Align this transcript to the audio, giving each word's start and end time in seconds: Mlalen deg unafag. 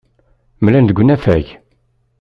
Mlalen 0.63 0.85
deg 0.87 0.97
unafag. 1.01 1.45